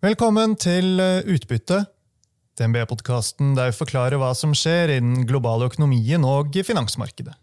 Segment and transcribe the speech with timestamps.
[0.00, 1.82] Velkommen til eh, Utbytte,
[2.56, 7.34] DNB-podkasten der vi forklarer hva som skjer i den globale økonomien og finansmarkedet.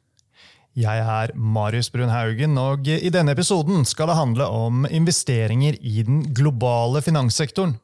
[0.74, 6.02] Jeg er Marius Brun Haugen, og i denne episoden skal det handle om investeringer i
[6.08, 7.76] den globale finanssektoren.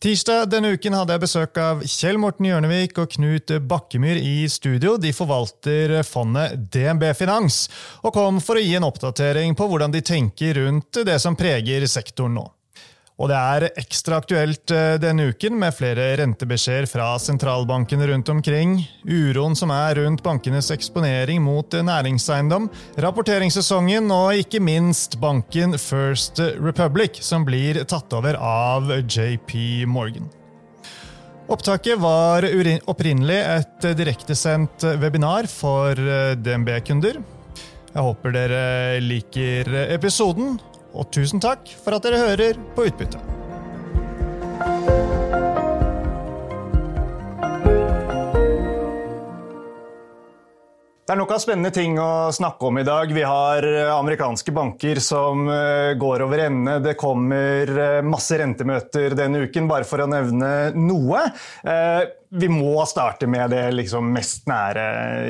[0.00, 4.94] Tirsdag denne uken hadde jeg besøk av Kjell Morten Hjørnevik og Knut Bakkemyr i studio.
[4.96, 7.66] De forvalter fondet DNB Finans,
[8.00, 11.84] og kom for å gi en oppdatering på hvordan de tenker rundt det som preger
[11.84, 12.46] sektoren nå.
[13.20, 18.78] Og det er ekstra aktuelt eh, denne uken med flere rentebeskjeder fra sentralbankene rundt omkring,
[19.04, 22.70] uroen som er rundt bankenes eksponering mot næringseiendom,
[23.04, 30.30] rapporteringssesongen og ikke minst banken First Republic, som blir tatt over av JP Morgan.
[31.50, 32.46] Opptaket var
[32.88, 37.20] opprinnelig et direktesendt webinar for eh, DNB-kunder.
[37.90, 38.64] Jeg håper dere
[39.02, 40.54] liker episoden,
[40.94, 43.20] og tusen takk for at dere hører på Utbytte.
[51.10, 53.10] Det er nok av spennende ting å snakke om i dag.
[53.10, 56.76] Vi har eh, amerikanske banker som eh, går over ende.
[56.84, 61.24] Det kommer eh, masse rentemøter denne uken, bare for å nevne noe.
[62.30, 64.82] Vi må starte med det liksom mest nære,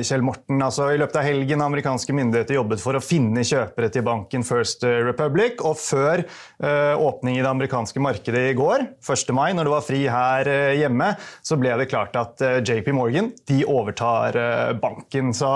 [0.05, 0.59] Kjell Morten.
[0.61, 4.85] Altså, I løpet av helgen amerikanske myndigheter jobbet for å finne kjøpere til banken First
[4.85, 5.65] Republic.
[5.65, 9.33] Og før uh, åpning i det amerikanske markedet i går, 1.
[9.33, 12.93] mai, når det var fri her uh, hjemme, så ble det klart at uh, JP
[12.99, 14.37] Morgan de overtar
[14.85, 15.33] banken.
[15.33, 15.49] Så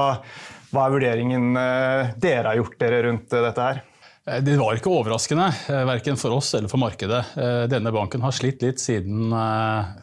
[0.72, 1.52] hva er vurderingen
[2.24, 3.84] dere har gjort dere rundt dette her?
[4.24, 5.50] Det var ikke overraskende,
[5.84, 7.20] verken for oss eller for markedet.
[7.68, 9.34] Denne banken har slitt litt siden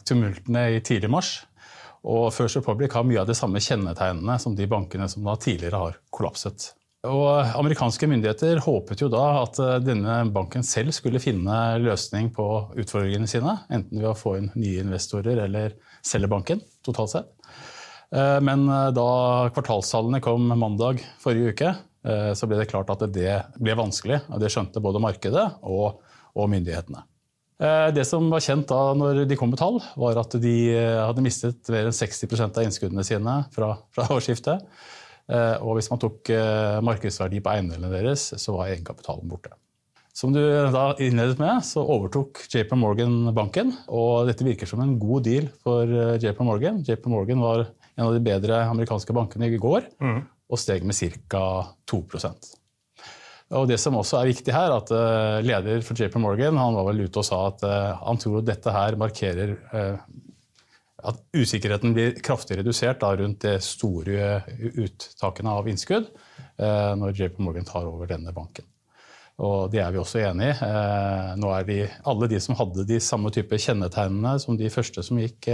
[0.06, 1.32] tumultene i tidlig mars.
[2.06, 5.98] Og First Republic har mye av de samme kjennetegnene som de bankene som tidligere har
[6.14, 6.70] kollapset.
[7.02, 12.46] Og Amerikanske myndigheter håpet jo da at denne banken selv skulle finne løsning på
[12.78, 17.32] utfordringene sine, enten ved å få inn nye investorer eller selge banken totalt sett.
[18.14, 19.12] Men da
[19.50, 24.24] kvartalstallene kom mandag forrige uke, Eh, så ble det klart at det ble vanskelig.
[24.42, 26.00] Det skjønte både markedet og,
[26.34, 27.04] og myndighetene.
[27.62, 30.98] Eh, det som var kjent da når de kom med tall, var at de eh,
[30.98, 34.66] hadde mistet mer enn 60 av innskuddene sine fra, fra årsskiftet.
[35.32, 36.28] Og hvis man tok
[36.84, 39.52] markedsverdi på eiendelene deres, så var egenkapitalen borte.
[40.12, 40.40] Som du
[40.74, 43.70] da innledet med, så overtok JP Morgan banken.
[43.86, 45.88] Og dette virker som en god deal for
[46.20, 46.82] JP Morgan.
[46.84, 49.86] JP Morgan var en av de bedre amerikanske bankene i går.
[50.02, 50.20] Mm
[50.52, 51.46] og steg med ca.
[51.88, 52.52] 2%
[53.52, 56.88] og Det som også er viktig her, at uh, leder for JP Morgan han var
[56.88, 59.96] vel ute og sa at uh, han tror at dette her markerer uh,
[61.02, 64.36] at usikkerheten blir kraftig redusert da, rundt de store
[64.78, 66.12] uttakene av innskudd
[66.62, 68.68] når JP Morgan tar over denne banken.
[69.42, 70.68] Og Det er vi også enig i.
[71.42, 75.18] Nå er de, alle de som hadde de samme type kjennetegnene som de første som
[75.18, 75.48] gikk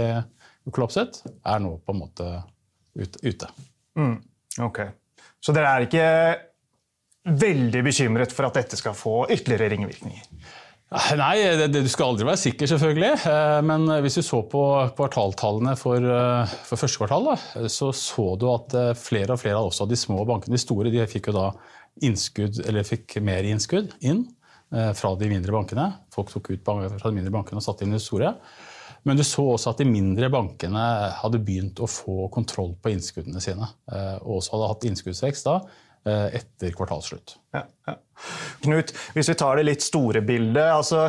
[0.69, 2.29] kollapset, er nå på en måte
[3.25, 3.49] ute.
[3.97, 4.19] Mm.
[4.63, 4.83] Ok.
[5.39, 6.07] Så dere er ikke
[7.39, 10.25] veldig bekymret for at dette skal få ytterligere ringvirkninger?
[10.89, 13.11] Nei, det, det, du skal aldri være sikker, selvfølgelig.
[13.29, 14.61] Eh, men hvis du så på
[14.97, 19.61] kvartaltallene for, eh, for første kvartal, da, så så du at eh, flere og flere
[19.61, 21.51] av de små bankene, de store, de fikk jo da
[22.05, 24.25] innskudd, eller fikk mer innskudd inn
[24.69, 25.87] fra de mindre bankene.
[26.13, 28.35] Folk tok ut fra de mindre bankene og satte inn i store.
[29.07, 30.85] Men du så også at de mindre bankene
[31.21, 33.69] hadde begynt å få kontroll på innskuddene sine.
[33.91, 35.59] Eh, og også hadde hatt innskuddsvekst da,
[36.05, 37.37] eh, etter kvartalsslutt.
[37.55, 37.99] Ja, ja.
[38.65, 40.65] Knut, hvis vi tar det litt store bildet.
[40.65, 41.07] altså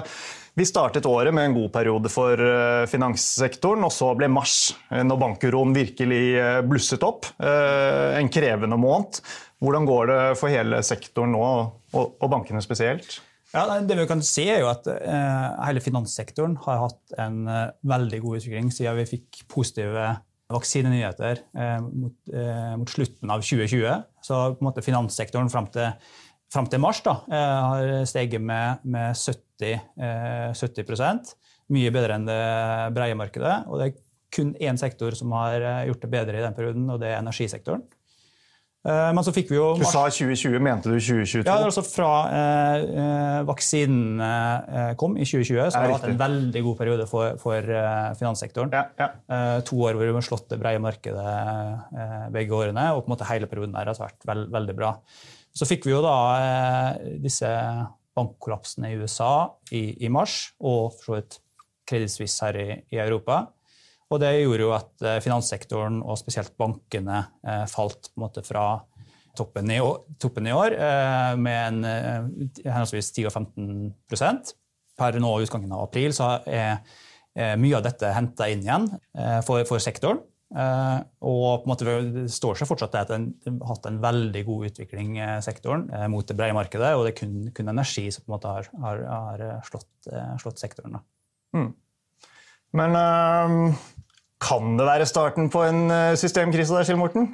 [0.54, 5.20] vi startet året med en god periode for eh, finanssektoren, og så ble mars, når
[5.22, 6.24] bankuroen virkelig
[6.68, 9.22] blusset opp, en krevende måned.
[9.62, 11.46] Hvordan går det for hele sektoren nå,
[11.94, 13.20] og bankene spesielt?
[13.50, 17.70] Ja, det vi kan se er jo at uh, Hele finanssektoren har hatt en uh,
[17.90, 20.12] veldig god utvikling siden vi fikk positive
[20.50, 22.16] vaksinenyheter uh, mot,
[22.80, 24.04] mot, slutten av 2020.
[24.26, 25.90] Så på en måte finanssektoren fram til,
[26.50, 29.78] frem til mars da, har steget med, med 70,
[30.58, 31.36] 70%
[31.70, 32.40] Mye bedre enn det
[32.96, 33.60] breie markedet.
[33.70, 34.00] Og det er
[34.34, 37.84] kun én sektor som har gjort det bedre i den perioden, og det er energisektoren.
[38.80, 39.66] Eh, men så fikk vi jo...
[39.76, 41.42] Du sa 2020, mente du 2022?
[41.44, 46.20] Ja, altså Fra eh, eh vaksinen eh, kom i 2020, så har vi hatt en
[46.20, 48.72] veldig god periode for, for eh, finanssektoren.
[48.72, 49.10] Ja, ja.
[49.36, 51.36] Eh, to år hvor vi har slått det brede markedet
[52.32, 54.94] begge årene, og på en måte hele perioden der har vært veld, veldig bra.
[55.56, 56.16] Så fikk vi jo da
[57.20, 57.48] disse
[58.16, 61.40] bankkollapsene i USA i, i mars, og for så vidt
[61.90, 63.42] Credit Suisse her i, i Europa.
[64.10, 68.42] Og det gjorde jo at eh, finanssektoren, og spesielt bankene, eh, falt på en måte
[68.46, 68.64] fra
[69.38, 71.84] toppen i år, toppen i år eh, med en
[72.64, 74.50] henholdsvis 10 og 15%
[74.98, 76.82] per nå utgangen av april så er
[77.56, 78.88] mye av dette henta inn igjen
[79.46, 80.18] for, for sektoren.
[80.50, 84.66] Og på en måte det står seg fortsatt at den har hatt en veldig god
[84.66, 88.32] utvikling i sektoren mot det brede markedet, og det er kun, kun energi som på
[88.32, 89.88] en måte har, har, har slått,
[90.42, 90.98] slått, sektoren.
[91.56, 91.70] Mm.
[92.82, 92.98] Men
[94.40, 97.30] kan det være starten på en systemkrise der, Kjell Morten?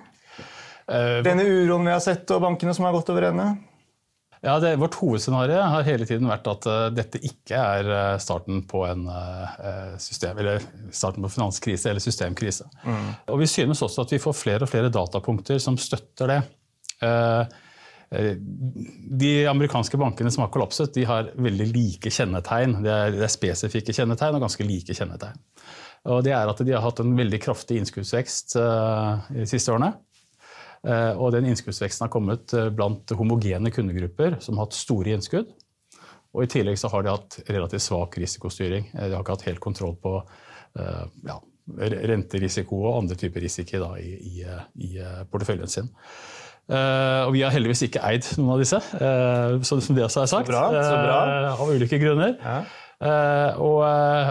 [0.86, 3.46] Denne uroen vi har sett, og bankene som har gått over ende?
[4.46, 8.60] Ja, det, Vårt hovedscenario har hele tiden vært at uh, dette ikke er uh, starten
[8.68, 10.62] på en uh, system, eller
[10.94, 12.68] starten på finanskrise eller systemkrise.
[12.84, 13.08] Mm.
[13.32, 16.42] Og Vi synes også at vi får flere og flere datapunkter som støtter det.
[19.20, 22.78] de amerikanske bankene som har kollapset, de har veldig like kjennetegn.
[22.84, 25.42] Det er, det er spesifikke kjennetegn og ganske like kjennetegn.
[26.06, 29.94] Og det er at De har hatt en veldig kraftig innskuddsvekst de siste årene.
[30.86, 35.50] Eh, og den innskuddsveksten har kommet eh, blant homogene kundegrupper som har hatt store innskudd.
[36.36, 38.90] Og I tillegg så har de hatt relativt svak risikostyring.
[38.94, 40.18] Eh, de har ikke hatt helt kontroll på
[40.76, 41.38] ja,
[42.04, 44.42] renterisiko og andre typer risiko da, i, i,
[44.84, 44.90] i,
[45.32, 45.86] porteføljen sin.
[46.68, 50.50] og Vi har heldigvis ikke eid noen av disse, som det også er sagt.
[50.50, 51.16] Så bra, så bra.
[51.54, 52.36] av ulike grunner.
[52.36, 52.58] Ja.
[52.96, 53.80] Uh, og,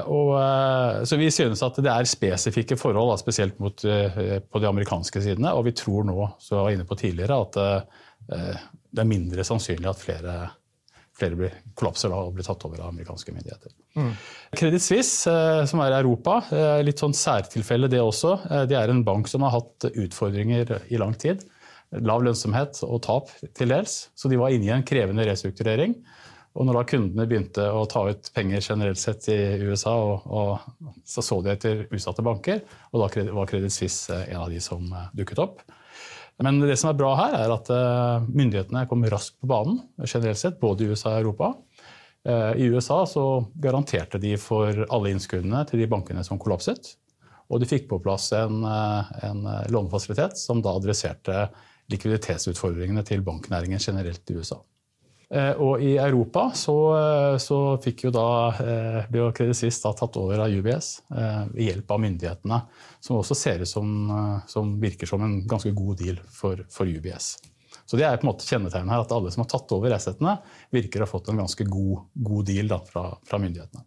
[0.10, 5.22] og, uh, så Vi synes at det er spesifikke forhold, spesielt mot, på de amerikanske
[5.22, 5.54] sidene.
[5.54, 7.60] Og vi tror nå, som jeg var inne på tidligere, at
[8.26, 10.36] det er mindre sannsynlig at flere,
[11.14, 13.74] flere blir, kollapser da, og blir tatt over av amerikanske myndigheter.
[14.00, 14.14] Mm.
[14.58, 15.36] Credit Suisse,
[15.70, 16.40] som er i Europa,
[16.82, 18.40] litt sånn særtilfelle det også.
[18.72, 21.46] Det er en bank som har hatt utfordringer i lang tid.
[22.02, 24.08] Lav lønnsomhet og tap til dels.
[24.18, 25.94] Så de var inne i en krevende restrukturering.
[26.56, 31.02] Og når da kundene begynte å ta ut penger generelt sett i USA, og, og
[31.08, 32.62] så så de etter utsatte banker,
[32.94, 35.66] og da var Credit Suisse eh, en av de som eh, dukket opp.
[36.44, 40.40] Men det som er bra her, er at eh, myndighetene kom raskt på banen, generelt
[40.40, 41.54] sett, både i USA og Europa.
[42.26, 43.24] I USA så
[43.62, 46.96] garanterte de for alle innskuddene til de bankene som kollapset.
[47.54, 51.44] Og de fikk på plass en, en lånefasilitet som da adresserte
[51.94, 54.58] likviditetsutfordringene til banknæringen generelt i USA.
[55.30, 58.28] Eh, og i Europa så, eh, så fikk jo da
[58.62, 62.62] eh, ble Credit Suisse da tatt over av UBS ved hjelp av myndighetene.
[63.02, 63.90] Som også ser ut som,
[64.50, 67.36] som virker som en ganske god deal for, for, UBS.
[67.86, 70.40] Så det er på en måte kjennetegnet her, at alle som har tatt over assetene,
[70.74, 73.86] virker å ha fått en ganske god, god deal da, fra, fra myndighetene.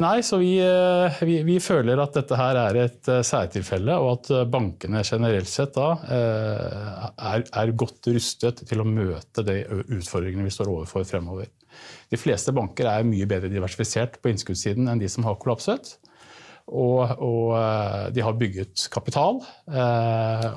[0.00, 4.10] Nei, så vi, eh, vi, vi, føler at dette her er et eh, særtilfelle, og
[4.14, 9.58] at eh, bankene generelt sett da er, er, godt rustet til å møte de
[9.98, 11.50] utfordringene vi står overfor fremover.
[12.08, 15.98] De fleste banker er mye bedre diversifisert på innskuddssiden enn de som har kollapset.
[16.70, 19.40] Og, og de har bygget kapital.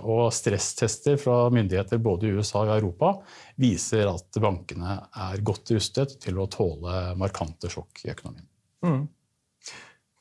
[0.03, 3.13] Og stresstester fra myndigheter både i USA og Europa
[3.61, 4.99] viser at bankene
[5.29, 8.45] er godt rustet til å tåle markante sjokk i økonomien.
[8.85, 9.03] Mm.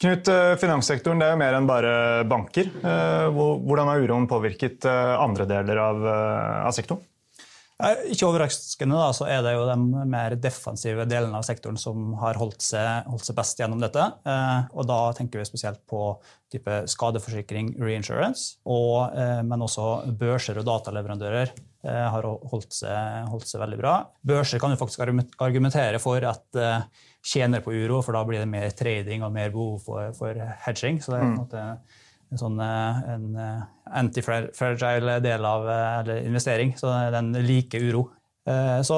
[0.03, 1.93] Knut, eh, finanssektoren er jo mer enn bare
[2.27, 2.73] banker.
[2.83, 6.03] Eh, hvordan har uroen påvirket eh, andre deler av,
[6.67, 7.05] av sektoren?
[8.13, 12.39] Ikke overraskende da, så er det jo de mer defensive delene av sektoren som har
[12.41, 14.07] holdt seg, holdt seg best gjennom dette.
[14.77, 16.05] Og da tenker vi spesielt på
[16.53, 19.15] type skadeforsikring, reinsurance, og,
[19.49, 23.97] men også børser og dataleverandører har holdt seg, holdt seg veldig bra.
[24.23, 26.63] Børser kan jo faktisk argumentere for at
[27.23, 31.01] tjener på uro, for da blir det mer trading og mer behov for, for hedging.
[31.03, 31.43] Så det er på en mm.
[31.43, 31.65] måte
[32.33, 33.63] en sånn eh, en eh,
[34.01, 36.75] antifragile del av eh, investering.
[36.79, 38.09] Så den liker uro.
[38.43, 38.97] Så,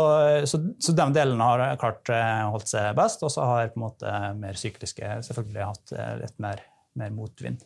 [0.49, 4.13] så, så den delen har klart holdt seg best, og så har på en måte
[4.39, 6.63] mer sykliske selvfølgelig hatt litt mer,
[6.97, 7.61] mer motvind.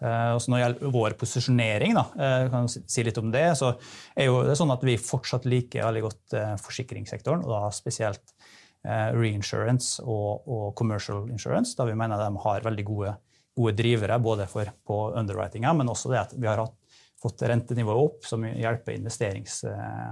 [0.00, 2.06] Uh, når det gjelder vår posisjonering, da,
[2.48, 3.74] kan si litt om det, så
[4.16, 8.32] er jo det sånn at vi fortsatt liker veldig godt forsikringssektoren, og da spesielt
[8.80, 13.12] reinsurance og, og, commercial insurance, da vi mener de har veldig gode,
[13.56, 16.76] gode drivere både for, på underwritinga, men også det at vi har hatt,
[17.22, 20.08] fått rentenivået opp, som hjelper investerings, eh,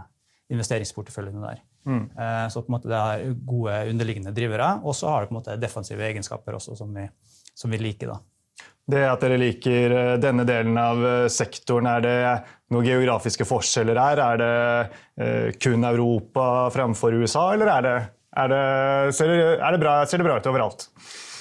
[0.55, 1.61] investeringsporteføljene der.
[1.85, 2.05] Mm.
[2.17, 5.37] Eh, så på en måte det har gode underliggende drivere, og så har det på
[5.37, 7.05] en måte defensive egenskaper også som vi,
[7.55, 8.15] som vi liker.
[8.15, 8.65] da.
[8.85, 12.19] Det at dere liker denne delen av sektoren, er det
[12.73, 14.21] noen geografiske forskjeller her?
[14.21, 17.97] Er det kun Europa fremfor USA, eller er det
[18.35, 20.89] er det, ser, det, er det bra, ser det bra ut overalt?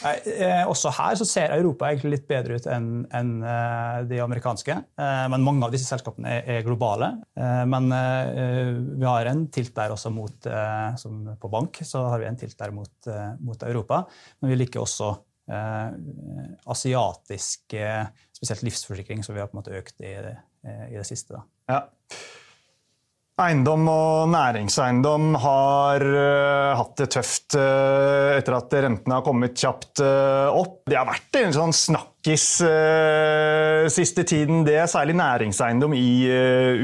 [0.04, 4.76] Eh, også her så ser Europa egentlig litt bedre ut enn en, eh, de amerikanske.
[5.00, 7.10] Eh, men mange av disse selskapene er, er globale.
[7.40, 12.04] Eh, men eh, vi har en tilt der også mot eh, som På bank så
[12.12, 13.10] har vi en tilt der mot,
[13.44, 14.04] mot Europa.
[14.42, 15.14] Men vi liker også
[16.72, 17.74] asiatisk,
[18.32, 21.36] spesielt livsforsikring, som vi har på en måte økt i, i det siste.
[21.36, 21.44] Da.
[21.68, 21.82] Ja.
[23.42, 30.04] Eiendom og næringseiendom har uh, hatt det tøft uh, etter at rentene har kommet kjapt
[30.06, 30.84] uh, opp.
[30.86, 32.46] Det har vært en sånn snakkis
[33.92, 36.30] siste tiden, det er særlig næringseiendom i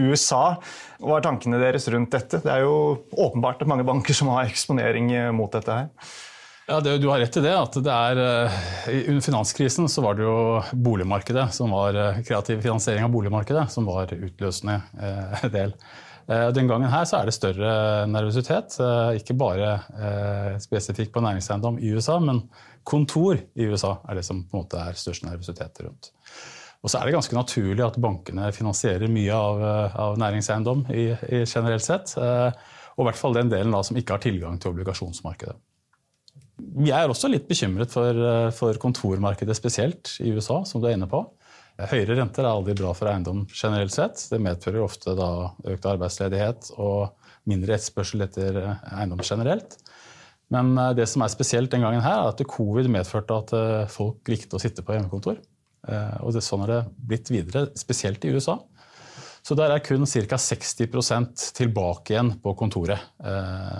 [0.10, 0.58] USA.
[1.00, 2.42] Hva er tankene deres rundt dette?
[2.44, 2.74] Det er jo
[3.14, 6.12] åpenbart mange banker som har eksponering mot dette her.
[6.68, 7.56] Ja, det, Du har rett i det.
[7.56, 8.52] at det er,
[8.98, 14.12] Under finanskrisen så var det jo boligmarkedet som var kreativ finansiering av boligmarkedet som var
[14.12, 14.82] utløsende
[15.56, 15.78] del.
[16.30, 17.72] Eh, den gangen her så er det større
[18.10, 18.78] nervøsitet.
[18.84, 22.44] Eh, ikke bare eh, spesifikt på næringseiendom i USA, men
[22.86, 26.12] kontor i USA er det som på en måte er størst nervøsitet rundt.
[26.80, 29.64] Og så er det ganske naturlig at bankene finansierer mye av,
[30.00, 32.14] av næringseiendom i, i generelt sett.
[32.16, 35.58] Og i hvert fall den delen da, som ikke har tilgang til obligasjonsmarkedet.
[36.86, 38.16] Jeg er også litt bekymret for,
[38.56, 41.26] for kontormarkedet spesielt i USA, som du er inne på.
[41.80, 44.20] Høyere renter er aldri bra for eiendom generelt sett.
[44.28, 47.14] Det medfører ofte økt arbeidsledighet og
[47.48, 49.78] mindre etterspørsel etter eh, eiendom generelt.
[50.54, 53.86] Men eh, det som er spesielt den gangen her, er at covid medførte at eh,
[53.92, 55.40] folk likte å sitte på hjemmekontor.
[55.90, 58.58] Og det, sånn er det blitt videre, spesielt i USA.
[59.48, 60.38] Så der er kun ca.
[60.38, 63.16] 60% tilbake igjen på kontoret.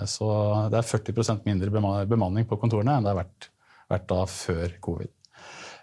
[0.08, 0.30] Så
[0.72, 1.70] det er 40% mindre
[2.08, 3.50] bemanning på kontorene enn det har vært,
[3.92, 5.12] vært da før covid.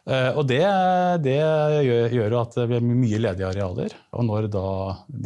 [0.08, 0.64] Eh, og det,
[1.26, 1.38] det
[1.84, 3.96] gjør, jo at det blir mye ledige arealer.
[4.16, 4.68] Og når da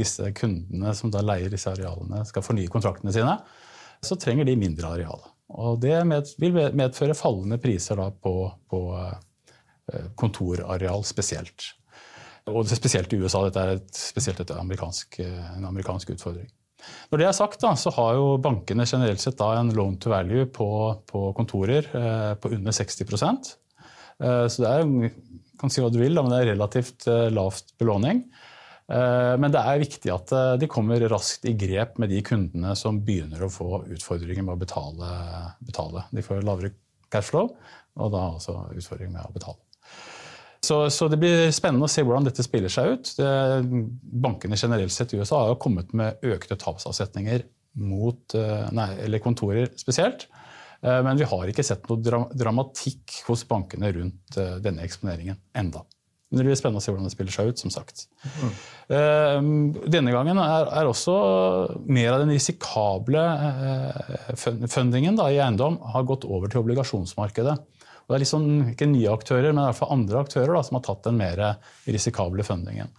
[0.02, 3.36] disse kundene som da leier disse arealene, skal fornye kontraktene sine,
[4.02, 5.22] så trenger de mindre areal.
[5.52, 6.00] Og det
[6.42, 8.34] vil medføre fallende priser på,
[8.72, 11.76] på eh, kontorareal spesielt.
[12.50, 13.44] Og spesielt i USA.
[13.46, 16.50] Dette er et, spesielt et amerikansk, en amerikansk utfordring.
[17.12, 20.10] Når det er sagt, da, så har jo bankene generelt sett da en loan to
[20.10, 20.70] value på,
[21.06, 23.71] på kontorer eh, på under 60 Eh,
[24.22, 25.12] så det er,
[25.62, 28.24] kan si hva du vil, men det er relativt eh, lavt belåning.
[28.92, 33.02] Eh, men det er viktig at de kommer raskt i grep med de kundene som
[33.06, 35.12] begynner å få utfordringer med å betale.
[35.64, 36.06] betale.
[36.12, 36.74] De får lavere
[37.12, 37.52] cashflow,
[38.00, 39.60] og da også utfordringer med å betale.
[40.62, 43.16] Så, så, det blir spennende å se hvordan dette spiller seg ut.
[43.18, 43.32] Det,
[44.22, 47.48] bankene generelt sett i USA har jo kommet med økte tapsavsetninger
[47.82, 48.36] mot
[48.76, 50.28] nei, eller kontorer spesielt.
[50.82, 55.84] Eh, men vi har ikke sett noe dramatikk hos bankene rundt eh, denne eksponeringen enda.
[56.32, 58.06] Men det blir spennende å se hvordan det spiller seg ut, som sagt.
[58.24, 59.74] Mm.
[59.92, 61.16] Denne gangen er, også
[61.92, 63.26] mer av den risikable
[64.72, 67.58] fundingen da, i eiendom har gått over til obligasjonsmarkedet.
[67.58, 70.80] Og det er liksom, ikke nye aktører, men i hvert fall andre aktører da, som
[70.80, 71.44] har tatt den mer
[71.84, 72.96] risikable fundingen.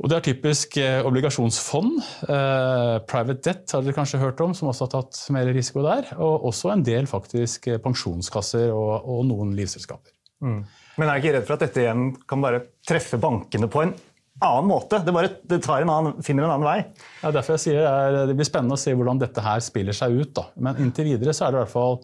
[0.00, 1.98] Og Det er typisk eh, obligasjonsfond.
[2.24, 6.08] Eh, private debt har dere kanskje hørt om, som også har tatt mer risiko der.
[6.16, 10.14] Og også en del faktisk eh, pensjonskasser og, og noen livselskaper.
[10.40, 10.62] Mm.
[10.96, 13.92] Men er jeg ikke redd for at dette igjen kan bare treffe bankene på en
[14.40, 15.02] annen måte?
[15.04, 16.78] Det, bare, det en annen, finner en annen vei?
[17.20, 20.16] Ja, derfor jeg sier det, det blir spennende å se hvordan dette her spiller seg
[20.16, 20.32] ut.
[20.40, 20.48] Da.
[20.64, 22.00] Men inntil videre så er det i hvert fall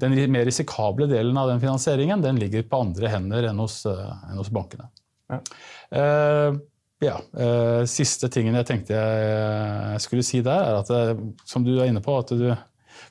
[0.00, 4.38] den mer risikable delen av den finansieringen den ligger på andre hender enn hos, enn
[4.38, 4.92] hos bankene.
[5.30, 5.40] Ja.
[5.96, 6.60] Eh,
[7.00, 11.64] ja, eh, Siste tingen jeg tenkte jeg skulle si der, er at det, eh, som
[11.66, 12.48] du er inne på, at du,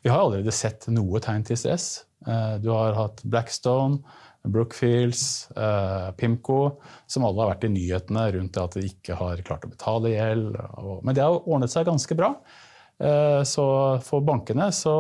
[0.03, 2.05] vi har allerede sett noe tegn til stress.
[2.27, 4.01] Eh, du har hatt Blackstone,
[4.48, 9.67] Brookfields, eh, Pimco, som alle har vært i nyhetene rundt at de ikke har klart
[9.67, 10.58] å betale gjeld.
[11.03, 12.34] Men det har ordnet seg ganske bra.
[13.00, 13.65] Eh, så
[14.03, 14.93] for bankene så,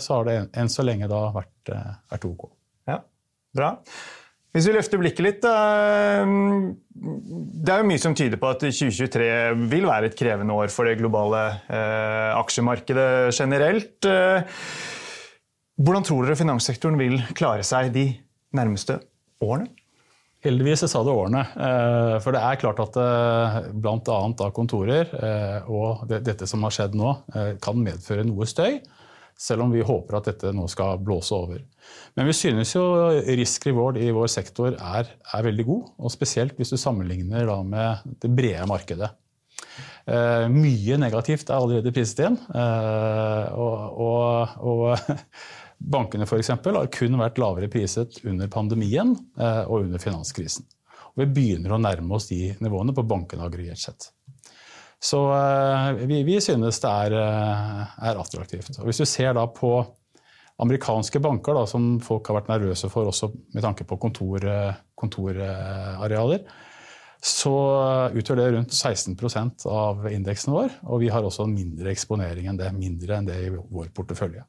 [0.00, 2.46] så, har det enn så lenge da vært, eh, vært OK.
[2.88, 3.00] Ja,
[3.56, 3.74] bra.
[4.50, 9.28] Hvis vi løfter blikket litt ehm, Det er jo mye som tyder på at 2023
[9.70, 14.08] vil være et krevende år for det globale eh, aksjemarkedet generelt.
[14.10, 14.64] Eh,
[15.80, 18.08] hvordan tror dere finanssektoren vil klare seg de
[18.56, 18.98] nærmeste
[19.40, 19.70] årene?
[20.42, 21.44] Heldigvis sa du årene.
[21.54, 22.98] Eh, for det er klart at
[23.70, 24.50] bl.a.
[24.56, 25.14] kontorer
[25.70, 27.14] og dette som har skjedd nå,
[27.62, 28.80] kan medføre noe støy.
[29.40, 31.62] Selv om vi håper at dette nå skal blåse over.
[32.18, 32.84] Men vi synes jo
[33.40, 35.88] risk reward i vår sektor er, er veldig god.
[36.04, 39.08] Og spesielt hvis du sammenligner med det brede markedet.
[40.10, 42.36] Eh, mye negativt er allerede priset inn.
[42.52, 45.16] Eh, og, og, og
[45.96, 46.52] bankene f.eks.
[46.52, 50.68] har kun vært lavere priset under pandemien eh, og under finanskrisen.
[51.14, 54.12] Og vi begynner å nærme oss de nivåene på bankene aggregert sett.
[55.00, 58.74] Så eh, vi, vi synes det er, eh, er, attraktivt.
[58.78, 59.72] Og hvis du ser da på
[60.60, 64.82] amerikanske banker, da, som folk har vært nervøse for også med tanke på kontor, eh,
[65.00, 66.44] kontorarealer,
[67.20, 67.52] så
[68.16, 70.76] utgjør det rundt 16% av indeksen vår.
[70.88, 74.44] Og vi har også en mindre eksponering enn det, mindre enn det i vår portefølje.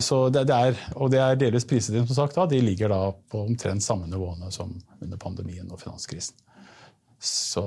[0.00, 2.36] Så det, det er, og det er delvis priset som sagt.
[2.36, 2.46] Da.
[2.48, 3.00] De ligger da
[3.32, 6.36] på omtrent samme nivåene som under pandemien og finanskrisen.
[7.20, 7.62] Så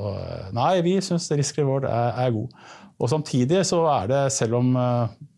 [0.56, 2.56] nei, vi syns risk-reward er, er, god.
[2.98, 4.72] Og Samtidig så er det, selv om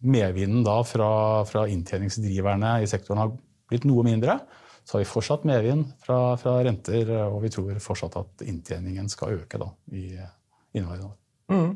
[0.06, 1.10] medvinden da fra,
[1.50, 3.34] fra inntjeningsdriverne i sektoren har
[3.72, 4.38] blitt noe mindre,
[4.86, 9.40] så har vi fortsatt medvind fra, fra, renter, og vi tror fortsatt at inntjeningen skal
[9.40, 10.08] øke da, i
[10.76, 11.16] inneværende år.
[11.46, 11.76] Mm.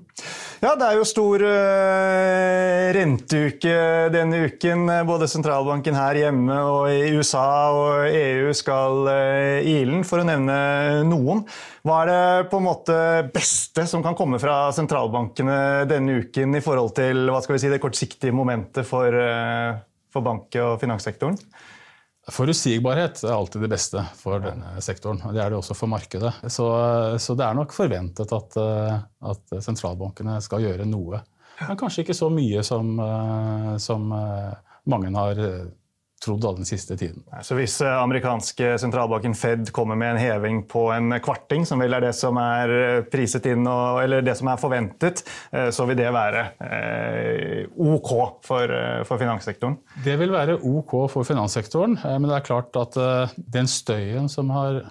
[0.60, 3.76] Ja, det er jo stor uh, renteuke
[4.12, 4.90] denne uken.
[5.08, 7.46] Både sentralbanken her hjemme og i USA
[7.76, 10.58] og EU skal uh, ilen, for å nevne
[11.08, 11.46] noen.
[11.86, 12.98] Hva er det på en måte
[13.36, 17.72] beste som kan komme fra sentralbankene denne uken i forhold til hva skal vi si,
[17.72, 19.78] det kortsiktige momentet for, uh,
[20.12, 21.38] for bank- og finanssektoren?
[22.34, 25.22] Forutsigbarhet er alltid det beste for denne sektoren.
[25.26, 26.32] og Det er det også for markedet.
[26.52, 26.68] Så,
[27.22, 28.96] så det er nok forventet at, eh,
[29.32, 31.22] at, sentralbankene skal gjøre noe.
[31.60, 34.54] Men kanskje ikke så mye som, eh, som eh,
[34.90, 35.44] mange har
[36.24, 37.24] trodd av den siste tiden.
[37.44, 41.96] Så Hvis eh, amerikanske sentralbanken Fed kommer med en heving på en kvarting, som vel
[41.96, 45.88] er det som er eh, priset inn, og, eller det som er forventet, eh, så
[45.90, 48.12] vil det være eh, OK
[48.46, 48.76] for,
[49.08, 49.80] for, finanssektoren?
[50.06, 52.96] Det vil være OK for finanssektoren, men det er klart at
[53.36, 54.84] den støyen som har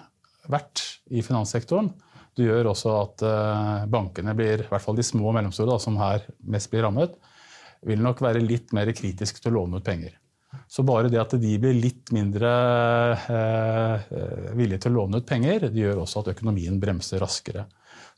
[0.49, 0.83] vært
[1.13, 1.91] i finanssektoren,
[2.37, 3.23] det gjør også at
[3.91, 7.17] bankene blir, i hvert fall de små og mellomstore, som her mest blir rammet,
[7.87, 10.18] vil nok være litt mer kritiske til å låne ut penger.
[10.69, 12.49] Så bare det at de blir litt mindre
[13.17, 14.09] eh,
[14.57, 17.65] villige til å låne ut penger, det gjør også at økonomien bremser raskere.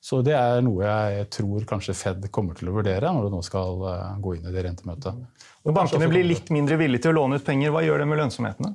[0.01, 3.41] Så det er noe jeg tror kanskje Fed kommer til å vurdere når det nå
[3.48, 5.20] skal eh, gå inn i det rentemøtet.
[5.63, 8.20] Når bankene blir litt mindre villige til å låne ut penger, hva gjør det med
[8.24, 8.74] lønnsomhetene?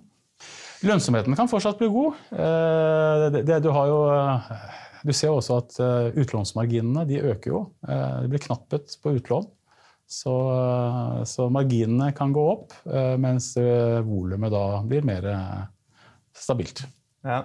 [0.87, 2.19] Lønnsomheten kan fortsatt bli god.
[2.37, 4.51] Eh, det, det, du, jo, eh,
[5.07, 7.63] du ser også at eh, utlånsmarginene de øker jo.
[7.87, 9.49] Det blir knapphet på utlån.
[10.07, 10.33] Så,
[11.27, 15.65] så, marginene kan gå opp, eh, mens eh, volumet da blir mer eh,
[16.37, 16.85] stabilt.
[17.27, 17.41] Ja.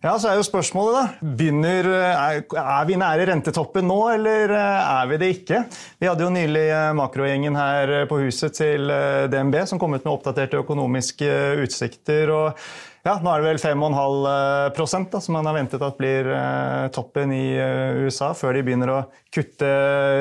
[0.00, 0.14] ja.
[0.16, 1.34] så er jo spørsmålet, da.
[1.36, 5.60] Begynner, er, er, vi nære rentetoppen nå, eller er vi det ikke?
[6.00, 6.64] Vi hadde jo nylig
[6.96, 8.88] makrogjengen her på huset til
[9.28, 11.30] DNB som kom ut med oppdaterte økonomiske
[11.66, 12.32] utsikter.
[12.32, 12.66] og
[13.04, 17.34] ja, nå er det vel 5,5 da, som man har ventet at blir eh, toppen
[17.36, 19.00] i eh, USA, før de begynner å
[19.34, 19.68] kutte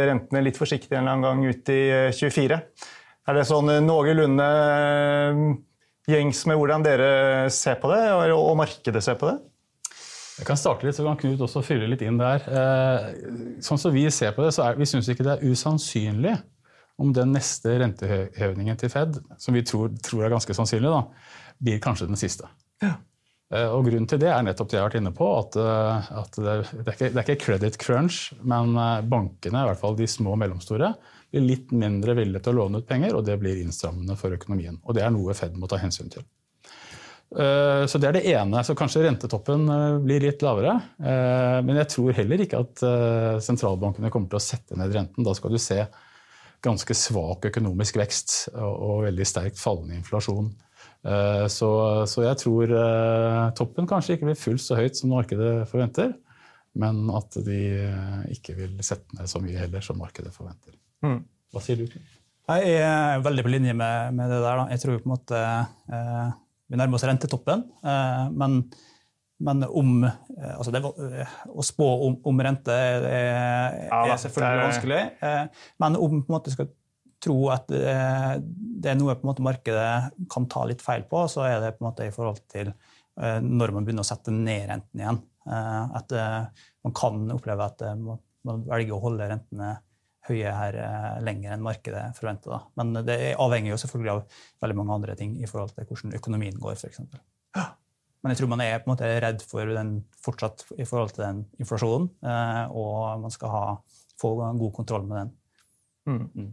[0.09, 1.79] rentene litt forsiktig en eller annen gang ut i
[2.11, 2.57] 24.
[2.57, 2.89] Eh,
[3.31, 4.47] er det sånn noenlunde
[6.11, 7.07] gjengs med hvordan dere
[7.55, 8.01] ser på det,
[8.35, 9.37] og markedet ser på det?
[10.41, 12.43] Jeg kan starte litt, så kan Knut også fylle litt inn der.
[13.63, 16.33] Sånn som Vi ser på det, så er, vi syns ikke det er usannsynlig
[16.99, 21.05] om den neste rentehevingen til Fed, som vi tror, tror er ganske sannsynlig, da,
[21.63, 22.51] blir kanskje den siste.
[23.53, 26.11] Eh, og Grunnen til det er nettopp det jeg har vært inne på, at, eh,
[26.23, 29.81] at det, det, er ikke, det, er ikke, credit crunch, men eh, bankene, i hvert
[29.81, 30.93] fall de små og mellomstore,
[31.33, 34.79] blir litt mindre villige til å låne ut penger, og det blir innstrammende for økonomien.
[34.85, 36.25] Og Det er noe Fed må ta hensyn til.
[37.33, 38.59] Så Det er det ene.
[38.61, 39.63] så Kanskje rentetoppen
[40.03, 40.75] blir litt lavere.
[41.01, 42.83] Men jeg tror heller ikke at
[43.41, 45.25] sentralbankene kommer til å sette ned renten.
[45.25, 45.79] Da skal du se
[46.61, 50.53] ganske svak økonomisk vekst og veldig sterkt fallende inflasjon.
[51.03, 51.69] Eh, så,
[52.07, 56.13] så, jeg tror eh, toppen kanskje ikke blir fullt så høyt som markedet forventer,
[56.79, 60.77] men at de eh, ikke vil sette ned så mye heller som markedet forventer.
[61.03, 61.19] Mm.
[61.53, 61.99] Hva sier du?
[62.43, 64.57] Jeg er veldig på linje med, med det der.
[64.59, 64.63] Da.
[64.71, 66.31] Jeg tror på en måte eh,
[66.71, 67.65] vi nærmer oss rentetoppen.
[67.83, 68.61] Eh, men,
[69.43, 75.01] men om, altså det, Å spå om, om rente er, er, er selvfølgelig vanskelig.
[75.23, 76.71] Eh, men om på en måte skal
[77.23, 81.25] tro at eh, det er noe på en måte markedet kan ta litt feil på,
[81.31, 84.33] så er det på en måte i forhold til eh, når man begynner å sette
[84.33, 85.21] ned renten igjen.
[85.47, 86.15] Eh, at
[86.83, 89.75] man kan oppleve at man velger å holde rentene
[90.23, 90.75] høye her
[91.19, 92.53] lenger enn markedet forventer.
[92.53, 92.59] Da.
[92.79, 94.21] Men det avhenger jo selvfølgelig av
[94.63, 97.01] veldig mange andre ting i forhold til hvordan økonomien går, f.eks.
[98.23, 101.25] Men jeg tror man er på en måte redd for den fortsatt i forhold til
[101.25, 102.07] den inflasjonen,
[102.71, 103.65] og man skal ha,
[104.19, 105.33] få god kontroll med den.
[106.07, 106.29] Mm.
[106.35, 106.51] mm.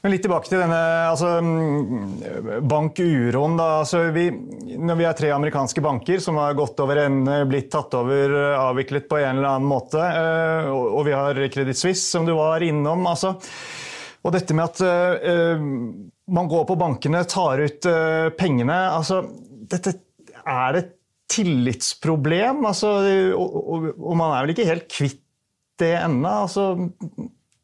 [0.00, 0.78] Men litt tilbake til denne
[1.10, 2.68] altså, bankuroen.
[2.70, 3.56] bankuroen.
[3.60, 4.28] Altså, vi,
[4.78, 9.08] når vi har tre amerikanske banker som har gått over ende, blitt tatt over, avviklet
[9.10, 13.04] på en eller annen måte, eh, og vi har Credit Suisse, som du var innom.
[13.10, 13.34] Altså,
[14.24, 15.60] og dette med at uh,
[16.28, 19.22] man går på bankene, tar ut uh, pengene altså,
[19.70, 19.94] dette,
[20.42, 20.92] Er det et
[21.32, 22.64] tillitsproblem?
[22.68, 22.90] Altså,
[23.38, 25.22] og, og, og, man er vel ikke helt kvitt
[25.78, 26.34] det ennå?
[26.48, 26.72] Altså,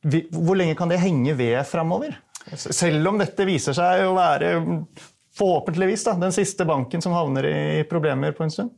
[0.04, 2.16] hvor lenge kan det henge ved framover?
[2.54, 4.54] Selv om dette viser seg å være
[5.34, 8.74] forhåpentligvis da, den siste banken som havner i problemer på en stund?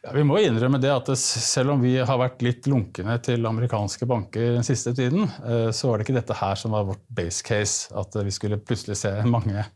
[0.00, 4.06] Ja, vi må innrømme det at selv om vi har vært litt lunkne til amerikanske
[4.08, 7.44] banker den siste tiden, eh, så var det ikke dette her som var vårt base
[7.44, 9.66] case, at vi skulle plutselig se mange,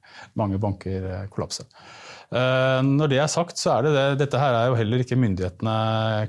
[0.41, 1.67] mange banker eh, kollapse.
[2.33, 4.07] Eh, når det er sagt, så er det det.
[4.23, 5.77] Dette her er jo heller ikke myndighetene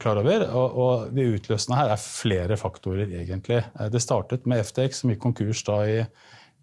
[0.03, 0.43] klar over.
[0.49, 3.61] Og, og det utløsende her er flere faktorer, egentlig.
[3.95, 6.01] Det startet med FTX, som gikk konkurs da i,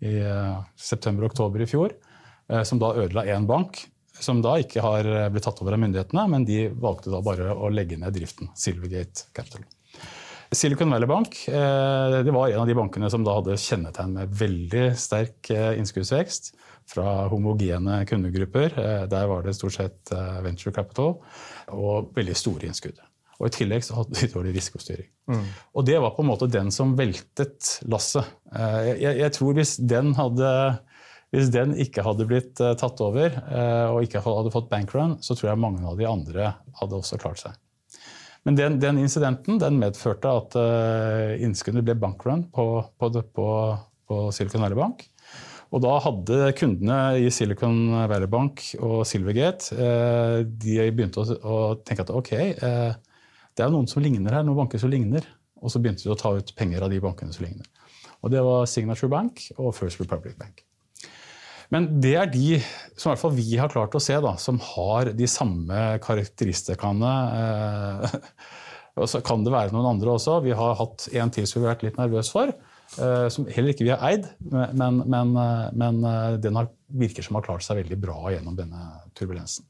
[0.04, 0.18] i
[0.76, 1.96] september-oktober i fjor.
[2.68, 3.86] Som da ødela én bank.
[4.22, 7.70] Som da ikke har blitt tatt over av myndighetene, men de valgte da bare å
[7.72, 8.52] legge ned driften.
[8.58, 9.66] Silvergate Capital.
[10.52, 14.34] Silicon Valley Bank uh, det var en av de bankene som da hadde kjennetegn med
[14.36, 16.52] veldig sterk innskuddsvekst
[16.88, 18.76] fra homogene kundegrupper.
[18.78, 21.16] Eh, der var det stort sett eh, venture capital
[21.72, 23.00] og veldig store innskudd.
[23.40, 25.08] Og I tillegg så hadde de dårlig risikostyring.
[25.30, 25.46] Mm.
[25.74, 28.28] Og det var på en måte den som veltet lasset.
[28.54, 30.52] Eh, jeg, jeg, tror hvis den, hadde,
[31.32, 33.38] hvis den ikke hadde blitt tatt over
[33.88, 37.40] og ikke hadde fått bankrun, så tror jeg mange av de andre hadde også klart
[37.40, 37.56] seg.
[38.44, 40.58] Men den, den incidenten den medførte at
[41.40, 42.66] innskuddet ble bankrun på,
[43.00, 43.48] på, på,
[44.12, 45.06] på Silicon Valley Bank.
[45.72, 52.04] Og da hadde kundene i Silicon Valley Bank og Silvergate eh, de begynte å, tenke
[52.04, 52.90] at ok, eh,
[53.56, 55.24] det er noen som ligner her, noen banker som ligner.
[55.62, 57.68] Og så begynte de å ta ut penger av de bankene som ligner.
[58.20, 60.60] Og Det var Signature Bank og First Republic Bank.
[61.72, 62.58] Men det er de
[63.00, 67.12] som i hvert fall vi har klart å se, da, som har de samme karakteristikkene.
[67.38, 70.42] Eh, så kan det være noen andre også.
[70.44, 72.52] Vi har hatt en til som vi har vært litt nervøse for.
[73.00, 76.04] Eh, som heller ikke vi har eid, men, men, eh, men
[76.44, 79.64] den har, virker som har klart seg veldig bra gjennom denne turbulensen.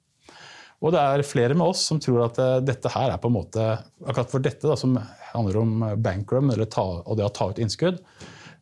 [0.83, 3.63] Og det er flere med oss som tror at dette her er på en måte
[4.03, 4.97] Akkurat for dette, da, som
[5.31, 8.01] handler om bankrum ta, og det å ta ut innskudd,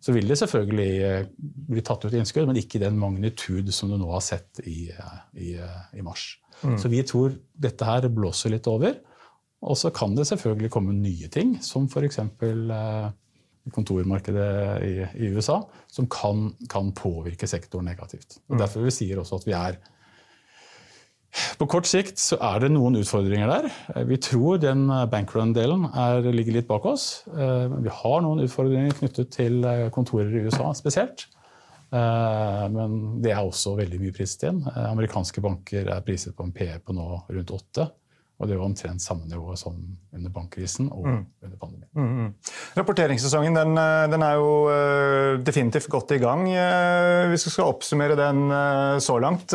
[0.01, 1.29] så vil det selvfølgelig
[1.69, 4.89] bli tatt ut innskudd, men ikke i den magnitud som du nå har sett i,
[5.37, 6.33] i, i mars.
[6.63, 6.77] Mm.
[6.81, 8.97] Så vi tror dette her blåser litt over.
[9.61, 12.17] Og så kan det selvfølgelig komme nye ting, som f.eks.
[12.25, 13.11] Eh,
[13.77, 14.51] kontormarkedet
[14.87, 15.59] i, i USA,
[15.93, 18.39] som kan, kan, påvirke sektoren negativt.
[18.49, 18.61] Og mm.
[18.63, 19.77] Derfor vi sier også at vi er
[21.61, 23.69] på kort sikt så er det noen utfordringer der.
[24.09, 25.87] Vi tror den bankrun-delen
[26.35, 27.23] ligger litt bak oss.
[27.31, 31.29] Eh, vi har noen utfordringer knyttet til eh, kontorer i USA spesielt.
[31.91, 34.61] Eh, men det er også veldig mye priset inn.
[34.89, 37.89] Amerikanske banker er priset på en PE på nå rundt åtte.
[38.41, 39.75] Og det var omtrent samme nivå som
[40.17, 41.19] under bankkrisen og mm.
[41.45, 41.91] under pandemien.
[41.93, 42.55] Mm, mm.
[42.79, 46.47] Rapporteringssesongen den, eh, den, er jo definitivt godt i gang.
[47.31, 48.49] Hvis vi skal oppsummere den
[49.05, 49.55] så langt,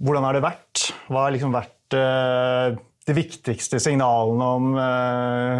[0.00, 0.86] hvordan har det vært?
[1.10, 4.70] Hva har liksom vært de viktigste signalene om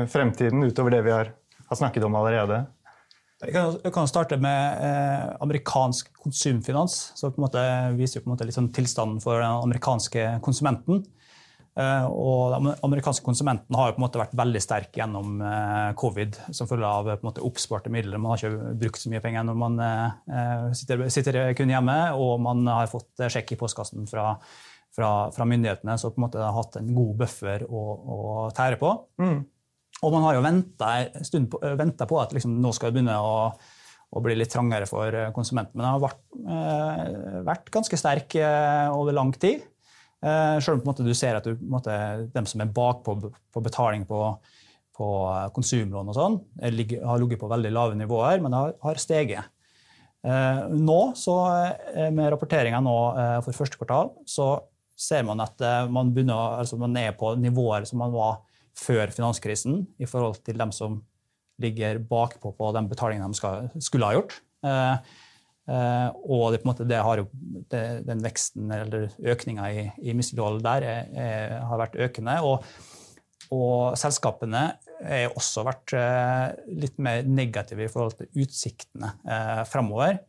[0.08, 1.28] fremtiden utover det vi har,
[1.68, 2.62] har snakket om allerede?
[3.42, 7.10] Jeg kan, starte med eh, amerikansk konsumfinans.
[7.42, 7.62] måte
[7.98, 11.02] viser på en måte sånn tilstanden for den amerikanske konsumenten.
[11.72, 15.94] Eh, og Den amerikanske konsumenten har jo på en måte vært veldig sterk gjennom eh,
[15.96, 18.20] covid som følge av på en måte oppsparte midler.
[18.20, 22.36] Man har ikke brukt så mye penger når man eh, sitter, sitter kun hjemme, og
[22.44, 24.34] man har fått sjekk i postkassen fra,
[24.92, 28.20] fra, fra myndighetene, så på en måte har hatt en god buffer å, å
[28.56, 28.92] tære på.
[29.22, 29.40] Mm.
[30.02, 30.94] Og man har jo venta
[31.48, 33.36] på, på at liksom, nå skal det begynne å,
[34.12, 35.78] og bli litt trangere for konsumenten.
[35.78, 36.24] Men den har vært,
[37.46, 38.34] vært ganske sterk
[38.92, 39.62] over lang tid.
[40.22, 41.92] Uh, selv om du ser at du, måte,
[42.34, 44.20] dem som er bakpå på betaling på,
[44.94, 45.08] på
[45.56, 46.76] konsumlån og sånn, har
[47.22, 49.50] ligget på veldig lave nivåer, men har, har steget.
[50.22, 51.36] Uh, nå, så,
[52.14, 52.96] med rapporteringa nå
[53.42, 54.54] for første kvartal, så
[54.98, 55.58] ser man at
[55.90, 58.44] man, begynner, altså man er på nivåer som man var
[58.78, 61.00] før finanskrisen, i forhold til dem som
[61.62, 64.38] ligger bakpå på den betalingen de skal, skulle ha gjort.
[64.62, 64.96] Uh,
[65.68, 67.28] og det, måte, det har jo,
[67.70, 72.34] det, den veksten eller økninga i, i mislighold der er, er, har vært økende.
[72.42, 72.66] Og,
[73.54, 74.64] og selskapene
[75.02, 76.50] har også vært uh,
[76.82, 80.20] litt mer negative i forhold til utsiktene eh, framover.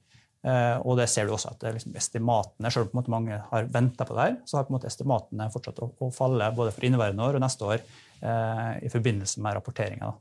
[0.43, 4.17] Uh, og det ser du også at liksom, estimatene, selv om mange har venta på
[4.17, 7.69] det her, så har estimatene fortsatt å, å falle både for inneværende år og neste
[7.69, 7.85] år
[8.23, 10.13] i forbindelse med rapporteringa.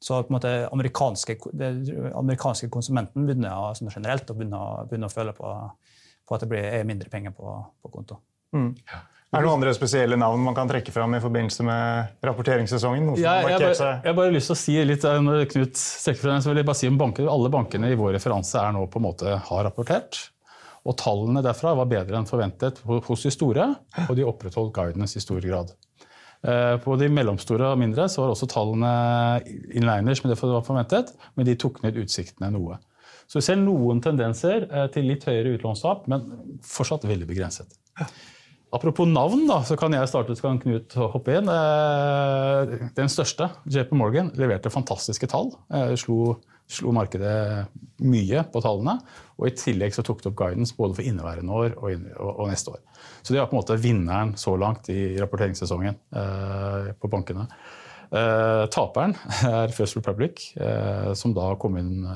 [0.00, 1.36] Så på en måte amerikanske,
[2.16, 5.52] amerikanske konsumenten begynner sånn generelt å begynne, begynne, å føle på,
[6.24, 7.52] på, at det blir, er mindre penger på,
[7.84, 8.16] på konto.
[8.56, 8.72] Mm.
[9.30, 13.12] Er det noen andre spesielle navn man kan trekke fram i forbindelse med rapporteringssesongen?
[13.20, 16.14] Ja, jeg, bare, jeg bare lyst til å si litt, eh, når Knut så
[16.48, 19.06] vil jeg bare si om banker, Alle bankene i vår referanse er nå på en
[19.06, 20.18] måte har rapportert.
[20.88, 23.68] Og tallene derfra var bedre enn forventet hos de store,
[24.08, 25.76] og de opprettholdt guidance i stor grad.
[26.40, 28.92] Eh, på de mellomstore og mindre så var også tallene
[29.76, 32.78] inliners med det var forventet, men de tok ned utsiktene noe.
[33.28, 36.24] Så vi ser noen tendenser eh, til litt høyere utlånstap, men
[36.66, 37.76] fortsatt veldig begrenset.
[38.70, 41.48] Apropos navn, da, så kan jeg starte, så kan Knut hoppe inn.
[41.50, 45.50] Eh, den største, JP Morgan, leverte fantastiske tall.
[45.74, 46.36] Eh, slo,
[46.70, 47.66] slo, markedet
[48.06, 48.94] mye på tallene.
[49.40, 52.76] Og i tillegg så tok det opp guidance både for inneværende år og, og, neste
[52.76, 52.84] år.
[53.24, 57.50] Så det var på en måte vinneren så langt i rapporteringssesongen eh, på bankene.
[58.10, 59.12] Taperen
[59.46, 60.48] er First Republic,
[61.14, 62.08] som da kom inn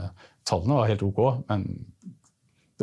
[0.45, 1.63] Tallene var helt ok, men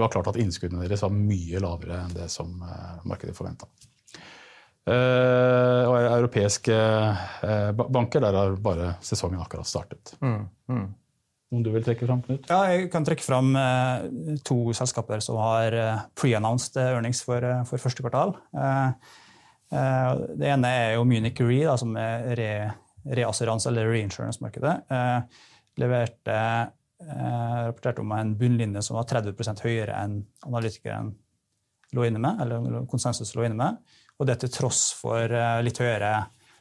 [0.02, 3.68] det var klart at innskuddene deres var mye lavere enn det som uh, markedet forventa.
[4.82, 10.16] Eh, og europeiske uh, banker, der har bare sesongen akkurat startet.
[10.26, 10.88] Mm, mm.
[11.54, 12.50] Om du vil trekke fram, Knut?
[12.50, 13.54] Ja, jeg kan trekke fram
[14.48, 15.76] to selskaper som har
[16.18, 18.32] pre-announced earnings for, for, første kvartal.
[19.70, 22.54] det ene er jo Munich Re, da, som er re,
[23.20, 24.78] reassurance- eller reinsurance-markedet.
[25.84, 26.40] leverte
[27.02, 30.14] eh, rapporterte om en bunnlinje som var 30 høyere enn
[30.48, 31.08] analytikeren
[31.92, 33.74] lå inne med, eller konsensus lå inne med.
[34.20, 36.12] Og det til tross for eh, litt høyere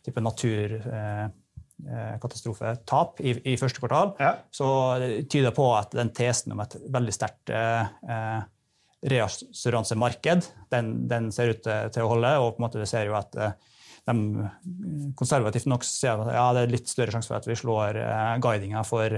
[0.04, 4.08] type naturkatastrofetap eh, eh i, i, første kvartal.
[4.20, 4.32] Ja.
[4.50, 4.66] Så
[5.02, 8.40] det tyder på at den tesen om et veldig sterkt eh, eh
[9.00, 12.30] reassuransemarked, den, den, ser ut til, å holde.
[12.36, 13.56] Og på en måte vi ser jo at eh,
[14.10, 14.14] de
[15.16, 17.96] konservativt nok sier at ja, det er litt større sjanse for at vi slår
[18.44, 19.08] guidinga for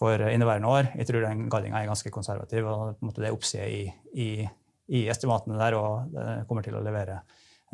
[0.00, 0.88] for inneværende år.
[0.96, 2.66] Jeg tror den gallinga er ganske konservativ.
[2.66, 3.82] og Det er oppside i,
[4.14, 4.28] i,
[4.88, 7.18] i, estimatene der, og det kommer til å levere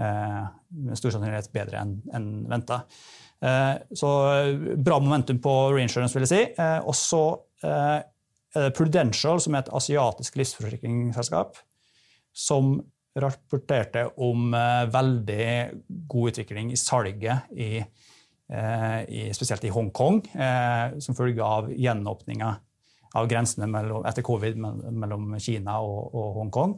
[0.00, 0.42] eh,
[0.82, 2.82] med stor sannsynlighet bedre enn en venta.
[3.38, 4.10] Eh, så
[4.74, 6.42] bra momentum på reinsurance, vil jeg si.
[6.58, 7.22] Eh, og så
[7.62, 8.02] eh,
[8.74, 11.58] Prudential, som er et asiatisk livsforsikringsselskap,
[12.32, 12.78] som
[13.16, 15.48] rapporterte om eh, veldig
[16.10, 18.05] god utvikling i salget i Eh,
[18.48, 22.50] i, spesielt i Hongkong, eh, som følge av gjenåpninga
[23.16, 26.76] av grensene mellom, etter covid mellom Kina og, og Hongkong.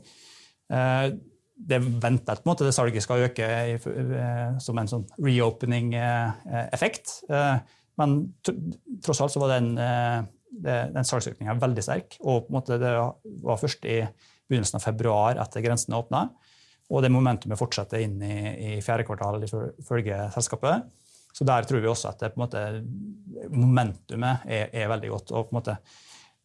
[0.73, 1.11] Eh,
[1.59, 3.73] det er på en måte det salget skal øke i,
[4.63, 7.17] som en sånn reopening-effekt.
[7.99, 8.13] Men
[9.03, 9.73] tross alt så var den,
[10.55, 12.15] den salgsøkninga veldig sterk.
[12.23, 14.05] Og på en måte det var først i
[14.47, 16.29] begynnelsen av februar etter grensene åpna.
[16.95, 20.87] Og det momentumet fortsetter inn i, i fjerde kvartal, ifølge selskapet.
[21.33, 22.63] Så der tror vi også at det, måte,
[23.53, 25.33] momentumet er, er, veldig godt.
[25.33, 25.77] og på en måte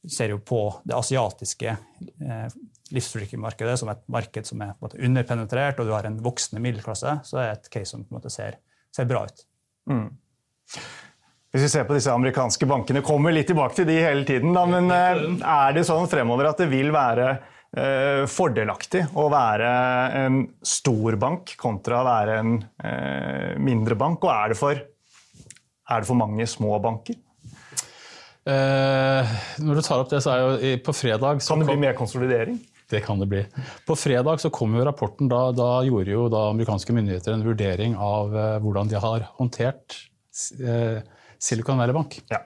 [0.03, 2.57] ser jo på det asiatiske eh,
[2.93, 6.61] livsforsikringsmarkedet som et marked som er på en måte underpenetrert, og du har en voksende
[6.63, 8.59] middelklasse, så er det et case som på en måte ser,
[8.93, 9.45] ser bra ut.
[9.89, 10.09] Mm.
[11.53, 14.65] Hvis vi ser på disse amerikanske bankene, kommer litt tilbake til de hele tiden, da,
[14.69, 17.37] men eh, er det sånn fremover at det vil være
[18.29, 19.69] fordelaktig å være
[20.19, 22.51] en stor bank kontra å være en
[22.85, 24.21] eh, mindre bank?
[24.21, 27.17] Og er det, for, er det for mange små banker?
[28.43, 29.33] Eh,
[29.63, 32.59] når du tar opp det, så er jo på fredag Kan det bli mer konsolidering?
[32.91, 33.43] Det kan det bli.
[33.87, 35.29] På fredag så kom jo rapporten.
[35.31, 39.95] Da, da gjorde jo da amerikanske myndigheter en vurdering av eh, hvordan de har håndtert
[40.59, 40.99] eh,
[41.41, 42.19] Silicon Valley Bank.
[42.29, 42.43] Ja.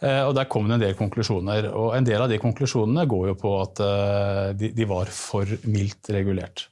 [0.00, 1.70] Eh, og Der kom det en del konklusjoner.
[1.72, 6.10] og En del av de konklusjonene går jo på at eh, de, var for mildt
[6.12, 6.68] regulert.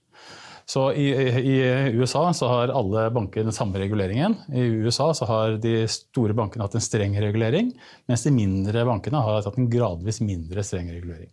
[0.66, 1.56] Så i, i,
[1.92, 4.38] USA så har alle banker den samme reguleringen.
[4.48, 7.74] I USA så har de store bankene hatt en streng regulering,
[8.08, 11.28] mens de mindre bankene har hatt en gradvis mindre streng regulering.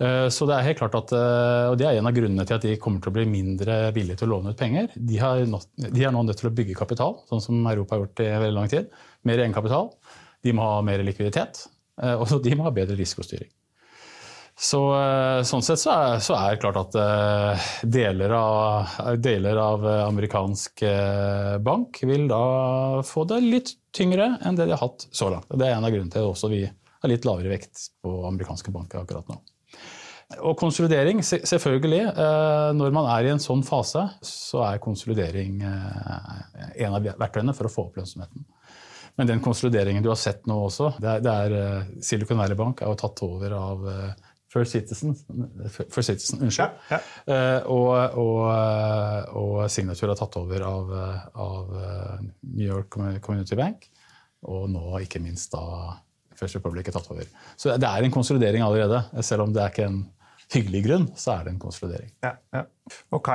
[0.00, 2.64] Eh, så det er helt klart at, og det er en av grunnene til at
[2.64, 4.88] de kommer til å bli mindre villige til å låne ut penger.
[4.96, 5.20] De,
[5.52, 8.32] nå, de er nå nødt til å bygge kapital, sånn som Europa har gjort i
[8.32, 8.88] veldig lang tid.
[9.28, 9.92] Mer egenkapital.
[10.44, 11.64] De må ha mer likviditet,
[12.02, 13.50] eh, og de må ha bedre risikostyring.
[14.58, 19.60] Så, eh, sånn sett så er, så er, det klart at uh, deler, av, deler,
[19.62, 20.82] av, amerikansk
[21.62, 22.40] bank vil da
[23.06, 25.46] få det litt tyngre enn det de har hatt så langt.
[25.54, 29.04] Det er en av grunnene til at vi har litt lavere vekt på amerikanske banker
[29.04, 29.38] akkurat nå.
[30.42, 32.02] Og konsolidering, selvfølgelig.
[32.76, 37.72] Når man er i en sånn fase, så er konsolidering en av verktøyene for å
[37.72, 38.44] få opp lønnsomheten.
[39.18, 42.58] Men den konsolideringen du har sett nå også, det er, det er uh, Silicon Valley
[42.58, 45.16] Bank er jo tatt over av uh, First Citizen,
[45.68, 46.76] First Citizen unnskyld.
[46.88, 47.00] Ja, ja.
[47.28, 47.90] Uh, og,
[48.22, 48.44] og,
[49.36, 50.92] og, Signature er tatt over av,
[51.34, 51.74] av
[52.46, 53.90] New York Community Bank.
[54.48, 55.98] Og nå ikke minst da
[56.38, 57.26] First Republic er tatt over.
[57.58, 60.00] Så det er en konsolidering allerede, selv om det er ikke en
[60.54, 62.10] hyggelig grunn, så er det en konsolidering.
[62.24, 62.64] Ja, ja.
[63.12, 63.28] Ok.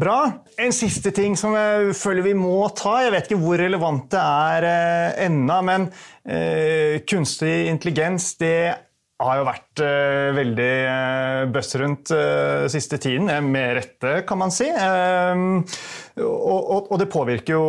[0.00, 0.16] Bra.
[0.56, 2.94] En siste ting som jeg føler vi må ta.
[3.04, 5.88] Jeg vet ikke hvor relevant det er eh, ennå, men
[6.24, 8.87] eh, kunstig intelligens det
[9.18, 14.54] har jo vært uh, veldig uh, buzz rundt uh, siste tiden, med rette, kan man
[14.54, 14.68] si.
[14.70, 15.58] Uh,
[16.22, 17.64] og, og, og, det påvirker jo,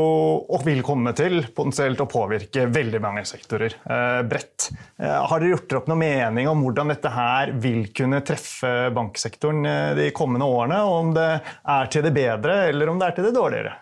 [0.45, 3.75] og vil komme til potensielt å påvirke veldig mange sektorer
[4.25, 4.71] bredt.
[4.97, 9.69] har dere gjort dere opp noen mening om hvordan dette her vil kunne treffe banksektoren
[9.99, 10.79] de kommende årene?
[10.81, 13.75] Og om det er til det bedre, eller om det er til det dårligere?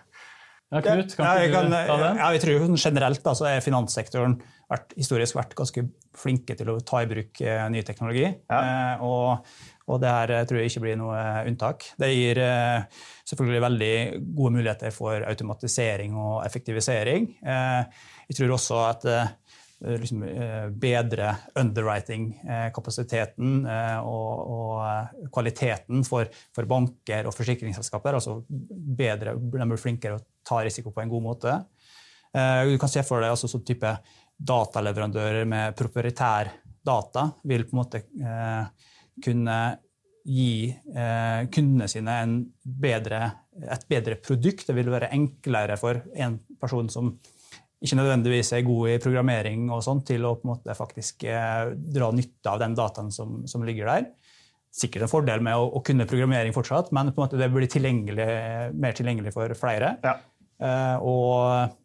[0.67, 2.11] Ja, Knut, kan ja, ikke du ta det?
[2.19, 4.35] Ja, jeg tror Generelt altså, er finanssektoren
[4.67, 5.85] vært, historisk vært ganske
[6.17, 8.25] flinke til å ta i bruk eh, ny teknologi.
[8.25, 8.59] Ja.
[8.59, 9.51] Eh, og,
[9.87, 11.89] og, det her eh, tror jeg ikke blir noe unntak.
[11.99, 12.41] Det gir
[13.27, 13.93] selvfølgelig veldig
[14.37, 17.29] gode muligheter for automatisering og effektivisering.
[17.43, 19.07] jeg tror også at
[20.01, 20.23] liksom,
[20.79, 23.65] bedre underwriting-kapasiteten
[24.01, 28.19] og, og, kvaliteten for, for, banker og forsikringsselskaper.
[28.19, 31.57] altså bedre, De blir flinkere å ta risiko på en god måte.
[32.37, 33.89] Du kan se for deg altså sånn type
[34.37, 36.51] dataleverandører med proprietær
[36.87, 38.91] data vil på en måte eh,
[39.23, 39.57] kunne
[40.27, 42.17] gi eh, kundene sine
[42.61, 43.21] bedre,
[43.63, 44.67] et bedre produkt.
[44.67, 47.15] Det vil være enklere for en person som
[47.77, 51.73] ikke nødvendigvis er god i programmering, og sånt, til å på en måte faktisk eh,
[51.73, 54.07] dra nytte av den dataen som, som, ligger der.
[54.73, 57.69] Sikkert en fordel med å, å, kunne programmering fortsatt, men på en måte det blir
[57.71, 58.29] tilgjengelig,
[58.77, 59.95] mer tilgjengelig for flere.
[60.03, 60.17] Ja.
[60.57, 61.75] Eh, og Eh,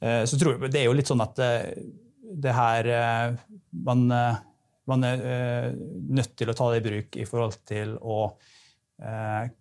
[0.00, 1.70] så tror jeg, Det er jo litt sånn at eh,
[2.44, 3.36] det her eh,
[3.86, 4.06] man,
[4.90, 8.18] man, er nødt til å ta det i bruk i forhold til å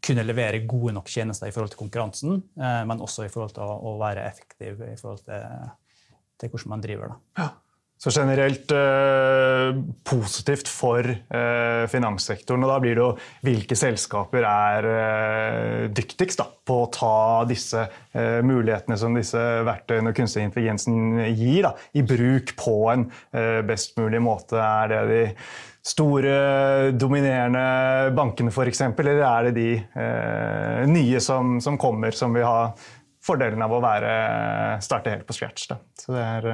[0.05, 3.95] kunne levere gode nok tjenester i forhold til konkurransen, men også i forhold til å,
[3.97, 5.71] være effektiv i forhold til,
[6.37, 7.09] til hvordan man driver.
[7.09, 7.41] det.
[7.41, 7.47] Ja.
[8.03, 9.69] Så generelt eh,
[10.03, 12.65] positivt for eh, finanssektoren.
[12.65, 13.11] Og da blir det jo
[13.47, 17.13] hvilke selskaper er eh, dyktigst da, på å ta
[17.47, 23.05] disse eh, mulighetene som disse verktøyene og kunstig intelligensen gir, da, i bruk på en
[23.31, 24.59] eh, best mulig måte.
[24.59, 25.23] Er det de
[25.87, 26.35] store,
[26.99, 32.67] dominerende bankene f.eks., eller er det de eh, nye som, som, kommer, som vil ha
[33.23, 34.13] fordelen av å være,
[34.83, 35.71] starte helt på scratch?
[35.71, 35.79] Da.
[36.03, 36.51] Så det er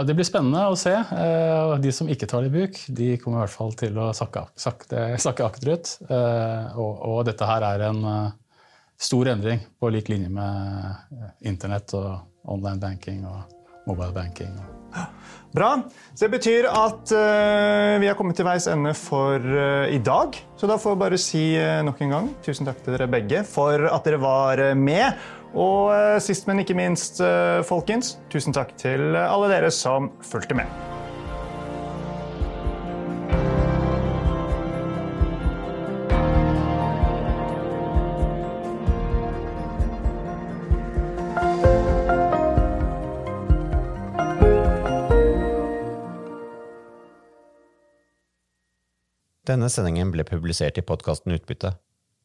[0.00, 0.94] ja, Det blir spennende å se.
[0.96, 4.10] Eh, de som ikke tar det i bruk, de kommer i hvert fall til å
[4.16, 5.92] sakke, sakte, sakke akterut.
[6.08, 8.32] Eh, og, og, dette her er en eh,
[9.00, 13.56] stor endring på lik linje med internett og online banking og
[13.88, 14.56] mobile banking.
[15.54, 15.74] Bra.
[16.14, 17.12] Så det betyr at
[18.02, 19.38] vi har kommet til veis ende for
[19.90, 20.34] i dag.
[20.58, 21.42] Så da får jeg bare si
[21.86, 25.22] nok en gang tusen takk til dere begge for at dere var med.
[25.54, 30.58] Og eh, sist, men ikke minst, eh, folkens, tusen takk til alle dere som fulgte
[30.58, 30.70] med.
[49.50, 51.74] Denne sendingen ble publisert i podkasten Utbytte.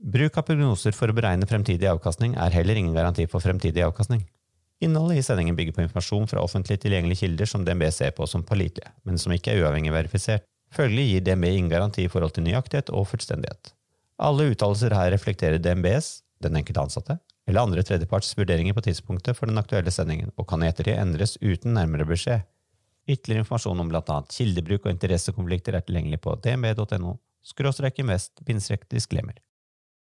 [0.00, 4.22] Bruk av prognoser for å beregne fremtidig avkastning er heller ingen garanti for fremtidig avkastning.
[4.80, 8.40] Innholdet i sendingen bygger på informasjon fra offentlig tilgjengelige kilder som DNB ser på som
[8.48, 10.46] pålitelige, men som ikke er uavhengig verifisert.
[10.72, 13.74] Følgelig gir DNB ingen garanti i forhold til nøyaktighet og fullstendighet.
[14.24, 16.08] Alle uttalelser her reflekterer DNBs,
[16.40, 20.64] den enkelte ansatte, eller andre tredjeparts vurderinger på tidspunktet for den aktuelle sendingen, og kan
[20.64, 22.48] i ettertid endres uten nærmere beskjed.
[23.04, 24.18] Ytterligere informasjon om bl.a.
[24.32, 28.40] kildebruk og interessekonflikter er tilgjengelig på dnb.no skråstrek invest
[28.88, 29.36] disclaimer.